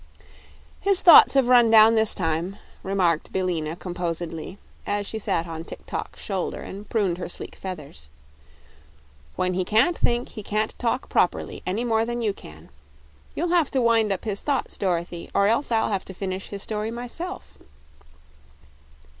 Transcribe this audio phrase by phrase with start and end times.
[0.79, 5.85] "His thoughts have run down, this time," remarked Billina composedly, as she sat on Tik
[5.85, 8.09] tok's shoulder and pruned her sleek feathers.
[9.35, 12.69] "When he can't think, he can't talk properly, any more than you can.
[13.35, 16.63] You'll have to wind up his thoughts, Dorothy, or else I'll have to finish his
[16.63, 17.59] story myself."